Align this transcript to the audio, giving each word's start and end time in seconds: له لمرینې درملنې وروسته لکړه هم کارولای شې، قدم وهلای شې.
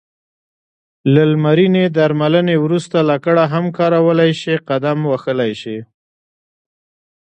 له 1.13 1.21
لمرینې 1.31 1.83
درملنې 1.97 2.55
وروسته 2.65 2.97
لکړه 3.11 3.43
هم 3.53 3.65
کارولای 3.77 4.31
شې، 4.41 4.55
قدم 4.69 4.99
وهلای 5.11 5.51
شې. 5.61 5.77